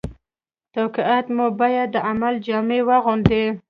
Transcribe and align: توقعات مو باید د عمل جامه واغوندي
توقعات 0.73 1.25
مو 1.35 1.45
باید 1.61 1.87
د 1.91 1.97
عمل 2.09 2.35
جامه 2.47 2.77
واغوندي 2.87 3.43